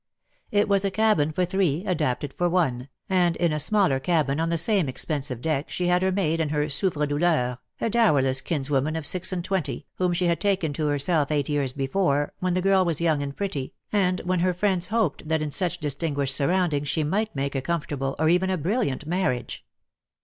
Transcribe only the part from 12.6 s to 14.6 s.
girl was young and pretty, and when her